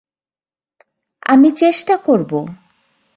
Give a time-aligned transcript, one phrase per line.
[1.23, 2.39] আমি চেষ্টা করবো।